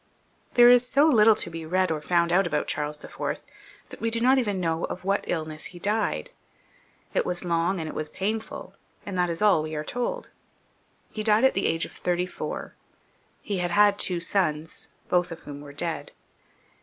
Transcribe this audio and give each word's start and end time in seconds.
There 0.55 0.67
is 0.71 0.89
so 0.89 1.05
little 1.05 1.35
to 1.35 1.51
be 1.51 1.63
read 1.63 1.91
or 1.91 2.01
found 2.01 2.31
out 2.31 2.47
about 2.47 2.65
Charles 2.67 3.03
IV., 3.05 3.41
that 3.89 4.01
we 4.01 4.09
do 4.09 4.19
not 4.19 4.39
even 4.39 4.59
know 4.59 4.85
of 4.85 5.05
what 5.05 5.23
illness 5.27 5.65
he 5.65 5.77
died. 5.77 6.31
It 7.13 7.23
was 7.23 7.45
long 7.45 7.79
and 7.79 7.87
it 7.87 7.93
was 7.93 8.09
painful, 8.09 8.73
and 9.05 9.15
that 9.19 9.29
is 9.29 9.43
aU 9.43 9.61
we 9.61 9.75
are 9.75 9.83
told. 9.83 10.31
He 11.11 11.21
died 11.21 11.43
at 11.43 11.53
the 11.53 11.67
age 11.67 11.85
of 11.85 11.91
thirty 11.91 12.25
four. 12.25 12.73
He 13.43 13.59
had 13.59 13.69
had 13.69 13.99
two 13.99 14.19
sons, 14.19 14.89
both 15.07 15.31
of 15.31 15.41
whom 15.41 15.61
were 15.61 15.71
dead. 15.71 16.13